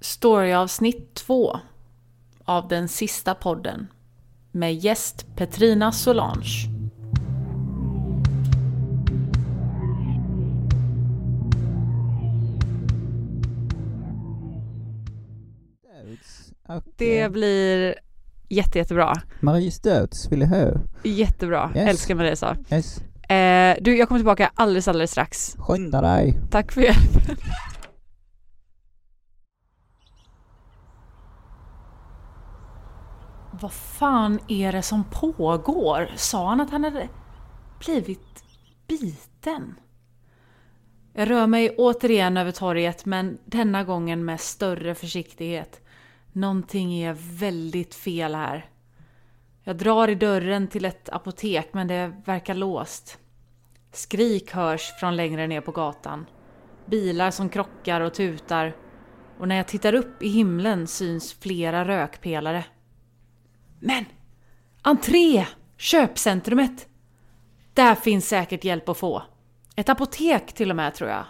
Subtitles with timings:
[0.00, 1.58] Storyavsnitt 2
[2.44, 3.86] av den sista podden
[4.52, 6.68] med gäst Petrina Solange.
[16.68, 17.94] Och, Det blir
[18.48, 19.14] jätte, jättebra.
[19.40, 20.70] Marie Stöts vill jag ha.
[21.04, 21.72] Jättebra.
[21.74, 21.88] Yes.
[21.88, 22.56] Älskar Marisa.
[22.70, 23.00] Yes.
[23.28, 25.56] Eh, du, jag kommer tillbaka alldeles, alldeles strax.
[25.58, 26.38] Skynda dig.
[26.50, 27.36] Tack för hjälpen.
[33.60, 36.10] Vad fan är det som pågår?
[36.16, 37.08] Sa han att han hade
[37.78, 38.44] blivit
[38.86, 39.74] biten?
[41.12, 45.80] Jag rör mig återigen över torget, men denna gången med större försiktighet.
[46.32, 48.70] Någonting är väldigt fel här.
[49.62, 53.18] Jag drar i dörren till ett apotek, men det verkar låst.
[53.92, 56.26] Skrik hörs från längre ner på gatan.
[56.86, 58.76] Bilar som krockar och tutar.
[59.38, 62.64] Och när jag tittar upp i himlen syns flera rökpelare.
[63.78, 64.04] Men!
[64.82, 65.46] Entré!
[65.76, 66.88] Köpcentrumet!
[67.74, 69.22] Där finns säkert hjälp att få.
[69.76, 71.24] Ett apotek till och med tror jag.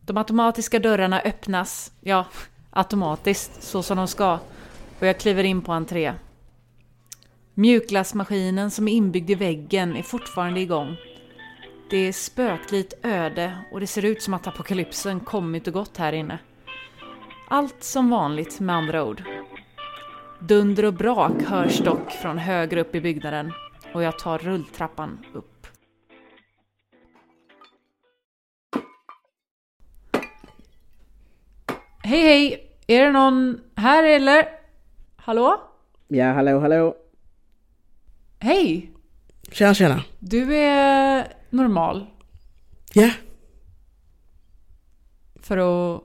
[0.00, 2.26] De automatiska dörrarna öppnas, ja,
[2.70, 4.38] automatiskt, så som de ska.
[5.00, 6.14] Och jag kliver in på entré.
[7.54, 10.96] Mjukglassmaskinen som är inbyggd i väggen är fortfarande igång.
[11.90, 16.12] Det är spöklikt öde och det ser ut som att apokalypsen kommit och gått här
[16.12, 16.38] inne.
[17.48, 19.22] Allt som vanligt med andra ord.
[20.48, 23.52] Dunder och brak hörs dock från högre upp i byggnaden
[23.94, 25.66] och jag tar rulltrappan upp.
[32.02, 32.70] Hej hej!
[32.86, 34.48] Är det någon här eller?
[35.16, 35.60] Hallå?
[36.08, 36.96] Ja, hallå, hallå.
[38.38, 38.90] Hej!
[39.52, 40.04] Tjena, tjena.
[40.18, 42.06] Du är normal
[42.92, 43.10] Ja,
[45.40, 46.02] för att...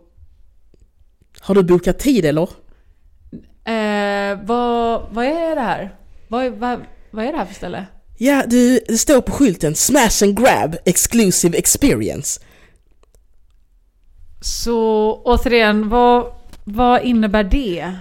[1.42, 2.50] har du bokat tid eller?
[4.31, 5.95] Eh, vad, vad är det här?
[6.27, 6.80] Vad, vad,
[7.11, 7.85] vad är det här för ställe?
[8.17, 12.39] Ja, du, det står på skylten Smash and Grab Exclusive Experience.
[14.41, 16.31] Så återigen, vad,
[16.63, 17.94] vad innebär det?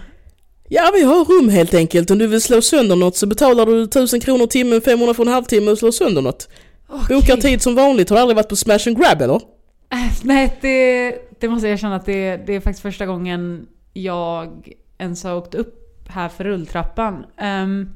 [0.68, 2.10] Ja, vi har rum helt enkelt.
[2.10, 5.32] Om du vill slå sönder något så betalar du 1000 kronor timmen, 500 för en
[5.32, 6.48] halvtimme och slår sönder något.
[6.88, 7.16] Okej.
[7.16, 8.10] Bokar tid som vanligt.
[8.10, 9.34] Har du aldrig varit på Smash and Grab eller?
[9.34, 14.72] Eh, Nej, det, det måste jag erkänna att det, det är faktiskt första gången jag
[14.98, 17.26] ens har åkt upp här för rulltrappan.
[17.36, 17.92] Ehm,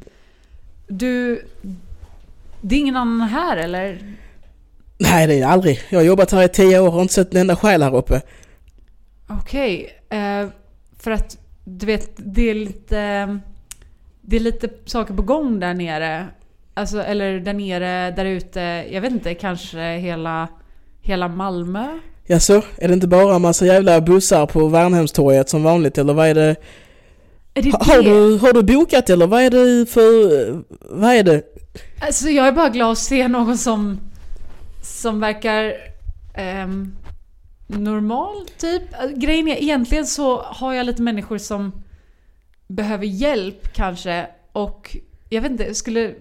[0.88, 1.42] du,
[2.60, 3.98] det är ingen annan här eller?
[4.98, 5.80] Nej, det är aldrig.
[5.90, 7.96] Jag har jobbat här i 10 år och har inte sett en enda själ här
[7.96, 8.20] uppe.
[9.28, 10.48] Okej, eh,
[10.98, 13.38] för att du vet, det är lite...
[14.20, 16.26] Det är lite saker på gång där nere.
[16.74, 18.60] Alltså, eller där nere, där ute.
[18.90, 20.48] Jag vet inte, kanske hela,
[21.00, 21.98] hela Malmö?
[22.24, 26.28] Jaså, är det inte bara en massa jävla bussar på Värnhemstorget som vanligt eller vad
[26.28, 26.56] är det?
[27.54, 30.62] Har du, har du bokat eller vad är det för...
[30.80, 31.42] Vad är det?
[32.00, 34.00] Alltså jag är bara glad att se någon som,
[34.82, 35.74] som verkar
[36.34, 36.96] ehm,
[37.66, 38.82] normal typ.
[39.16, 41.82] Grejen är egentligen så har jag lite människor som
[42.66, 44.96] behöver hjälp kanske och
[45.28, 46.14] jag vet inte, skulle...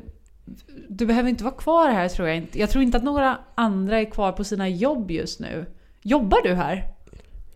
[0.90, 2.60] Du behöver inte vara kvar här tror jag inte.
[2.60, 5.66] Jag tror inte att några andra är kvar på sina jobb just nu.
[6.02, 6.88] Jobbar du här?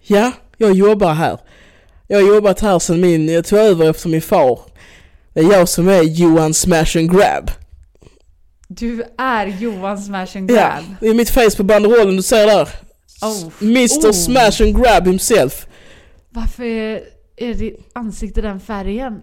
[0.01, 1.37] Ja, jag jobbar här.
[2.07, 4.59] Jag har jobbat här sedan min, jag tog över efter min far.
[5.33, 7.51] Det är jag som är Johan Smash and Grab.
[8.67, 10.83] Du är Johan Smash and Ja, Grab.
[11.01, 12.69] det är mitt face på banderollen du ser där.
[13.21, 13.51] Oh.
[13.61, 14.11] Mr Oh.
[14.11, 15.67] Smash and Grab himself.
[16.29, 17.01] Varför är,
[17.37, 19.21] är ditt ansikte den färgen?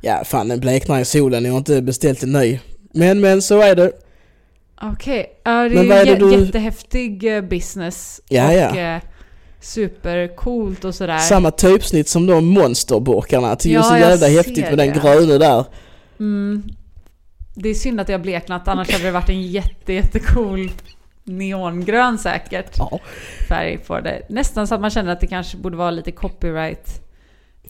[0.00, 2.60] Ja, fan den bleknar i solen, jag har inte beställt en ny.
[2.94, 3.92] Men, men så är det.
[4.82, 8.20] Okej, ja, det Men är ju det jä- du- jättehäftig eh, business.
[8.28, 9.00] Ja, och ja.
[9.64, 11.18] Supercoolt och sådär.
[11.18, 13.48] Samma typsnitt som de monsterburkarna.
[13.54, 15.00] Det är ju Ja, så jag jävla ser häftigt med den det.
[15.00, 15.64] gröna där.
[16.18, 16.62] Mm.
[17.54, 20.70] Det är synd att jag bleknat, annars hade det varit en jätte, jättecool
[21.24, 23.00] neongrön säkert Ja.
[23.48, 24.22] färg på det.
[24.28, 27.00] Nästan så att man känner att det kanske borde vara lite copyright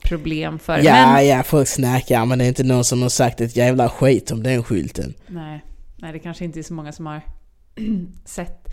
[0.03, 3.41] problem för Ja, Men ja, folk snackar men det är inte någon som har sagt
[3.41, 5.13] ett jävla skit om den skylten.
[5.27, 5.63] nej,
[5.95, 7.21] nej, det kanske inte är så många som har
[8.25, 8.67] sett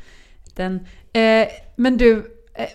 [0.55, 0.75] den.
[1.13, 2.17] Eh, men du,
[2.55, 2.67] eh,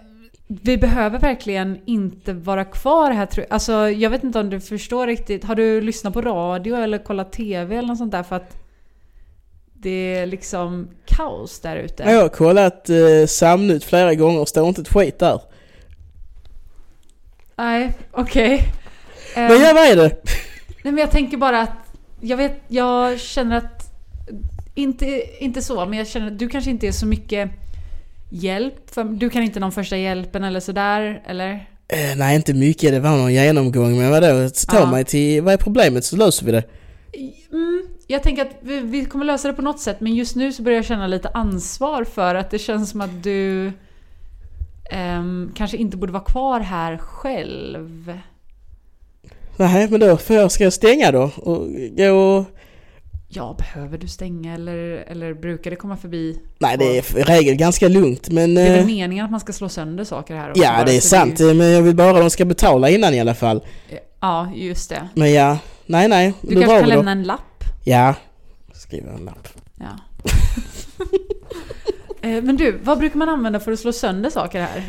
[0.47, 3.53] vi behöver verkligen inte vara kvar här tror jag.
[3.53, 5.43] Alltså, jag vet inte om du förstår riktigt.
[5.43, 8.23] Har du lyssnat på radio eller kollat TV eller något sånt där?
[8.23, 8.57] För att
[9.73, 12.03] det är liksom kaos där ute.
[12.03, 15.41] Jag har kollat eh, Samnytt flera gånger och står inte ett skit där.
[17.55, 18.63] Nej, okej.
[19.35, 20.21] Men Ehm, ja, vad är det?
[20.83, 23.93] Nej men jag tänker bara att jag vet, jag känner att
[24.75, 27.51] inte, inte så, men jag känner att du kanske inte är så mycket
[28.29, 28.89] hjälp.
[28.89, 31.51] För, du kan inte någon första hjälpen eller sådär, eller?
[31.87, 32.91] Eh, nej, inte mycket.
[32.91, 33.97] Det var någon genomgång.
[33.97, 34.49] Men vadå?
[34.67, 34.91] Ta Ja.
[34.91, 35.41] mig till...
[35.41, 36.63] Vad är problemet så löser vi det.
[37.51, 40.53] Mm, jag tänker att vi, vi kommer lösa det på något sätt, men just nu
[40.53, 43.71] så börjar jag känna lite ansvar för att det känns som att du
[44.91, 48.19] ehm, kanske inte borde vara kvar här själv.
[49.57, 51.31] Nej, men då får jag, ska jag stänga då?
[51.35, 52.45] Och gå och...
[53.29, 54.77] Ja, behöver du stänga eller,
[55.07, 56.39] eller brukar det komma förbi?
[56.59, 58.55] Nej, det är i regel ganska lugnt men...
[58.55, 60.95] Det är väl eh, meningen att man ska slå sönder saker här också Ja, det
[60.97, 61.39] är sant.
[61.39, 63.63] ju- eh, Men jag vill bara att de ska betala innan i alla fall.
[64.19, 65.07] Ja, just det.
[65.13, 66.33] Men ja, nej nej.
[66.41, 66.95] Du kanske kan då.
[66.95, 67.63] lämna en lapp?
[67.85, 68.13] Ja.
[68.73, 69.47] Skriva en lapp.
[69.79, 69.85] Ja.
[72.21, 74.83] Eh, Men du, vad brukar man använda för att slå sönder saker här?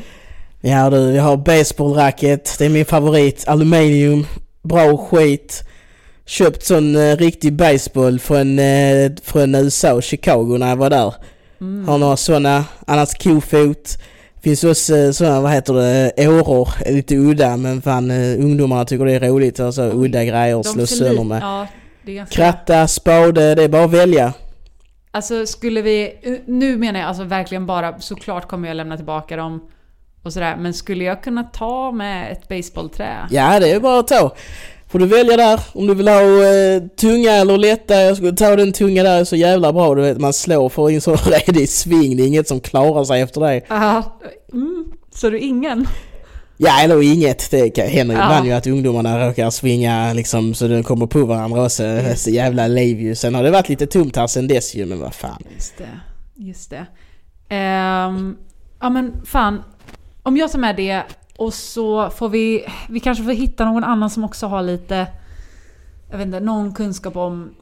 [0.61, 2.59] Ja du, vi har baseballracket.
[2.59, 3.49] Det är min favorit.
[3.49, 4.27] Aluminium.
[4.63, 5.63] Bra skit.
[6.29, 11.15] Köpt sån eh, riktig baseball från, eh, från USA, Chicago när jag var där.
[11.61, 11.89] Mm.
[11.89, 12.65] Har några såna.
[12.87, 13.99] Annars kofot.
[14.43, 16.69] Finns också eh, såna, vad heter det, åror.
[16.91, 19.61] Lite udda men fan eh, ungdomarna tycker det är roligt.
[19.61, 21.43] Alltså udda grejer att slå sönder med.
[21.43, 21.67] Ja,
[22.05, 22.35] ganska...
[22.35, 24.33] Kratta, spade, det är bara att välja.
[25.11, 26.13] Alltså skulle vi...
[26.47, 29.69] Nu menar jag alltså verkligen bara, såklart kommer jag lämna tillbaka dem
[30.23, 33.17] och sådär, men skulle jag kunna ta med ett baseballträ?
[33.31, 34.35] Ja, det är bara att ta.
[34.89, 37.95] Får du välja där om du vill ha eh, tunga eller lätta.
[37.95, 39.95] Jag skulle ta den tunga där, är så jävla bra.
[39.95, 42.17] Du vet, man slår för en sån redig sving.
[42.17, 43.63] Det är inget som klarar sig efter det.
[44.53, 45.87] Mm, så du ingen?
[46.57, 47.51] Ja, eller inget.
[47.51, 48.27] Det händer ju Ja.
[48.27, 51.63] ibland ju att ungdomarna råkar svinga liksom så de kommer på varandra.
[51.79, 53.15] Det är Så jävla liv ju.
[53.15, 55.43] Sen har det varit lite tomt här sen dess ju, men vad fan.
[55.55, 55.89] Just det,
[56.35, 56.87] just det.
[57.55, 58.37] Ehm,
[58.81, 59.63] ja men fan,
[60.23, 61.03] om jag tar med det
[61.39, 65.07] och så får vi, vi kanske får hitta någon annan som också har lite,
[66.11, 67.55] jag vet inte, någon kunskap om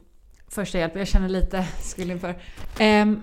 [0.51, 0.95] första hjälp.
[0.95, 2.35] Jag känner lite skuld inför.
[2.79, 3.21] Ehm,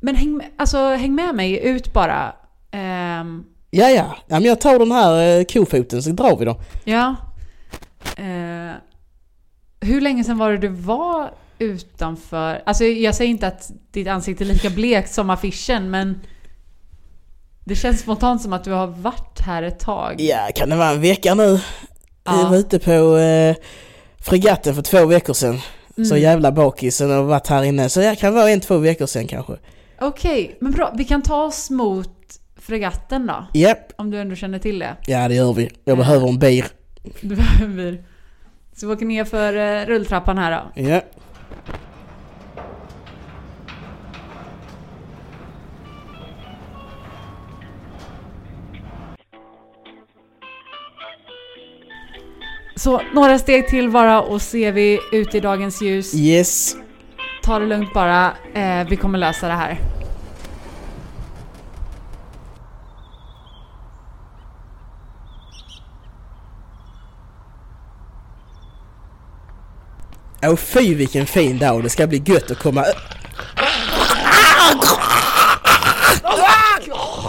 [0.00, 2.32] men häng med, alltså, häng med mig ut bara.
[2.70, 4.16] Ehm, Ja, ja.
[4.26, 6.60] ja men jag tar den här eh, kofoten så drar vi då.
[6.84, 7.16] ja.
[8.16, 8.72] Eh,
[9.80, 12.62] hur länge sedan var det du var utanför?
[12.66, 16.20] Alltså jag säger inte att ditt ansikte är lika blekt som affischen men
[17.64, 20.20] det känns spontant som att du har varit här ett tag.
[20.20, 21.60] Ja, kan det vara en vecka nu?
[22.24, 22.40] Ja.
[22.42, 23.56] Jag var ute på eh,
[24.20, 25.58] fregatten för två veckor sedan.
[25.96, 26.18] Så Mm.
[26.22, 27.88] jävla bakis och varit här inne.
[27.88, 29.52] Så jag kan vara en, två veckor sedan kanske.
[30.00, 30.92] Okej, men bra.
[30.96, 32.10] Vi kan ta oss mot
[32.56, 33.46] fregatten då.
[33.54, 34.96] Japp, Om du ändå känner till det.
[35.06, 35.62] ja det gör vi.
[35.62, 35.96] Jag Ja.
[35.96, 36.64] behöver en bil.
[37.20, 38.04] Du behöver...
[38.76, 40.82] Så vi åker ner för eh, rulltrappan här då.
[40.82, 41.00] Ja.
[52.82, 56.14] Så några steg till bara och så är vi ute i dagens ljus.
[56.14, 56.76] Yes.
[57.42, 58.32] Ta det lugnt bara.
[58.54, 59.80] Eh, vi kommer lösa det här.
[70.42, 71.82] Åh fy vilken fin dag.
[71.82, 72.80] Det ska bli gött att komma...
[72.80, 72.92] ö-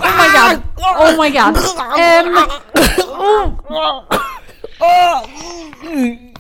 [0.04, 0.62] Oh my god!
[1.00, 1.58] Oh my god!
[2.00, 2.38] Ehm,
[5.84, 6.33] Mm-hmm.